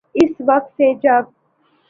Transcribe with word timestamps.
اس 0.15 0.31
وقت 0.47 0.71
سے 0.77 0.93
جب 1.03 1.23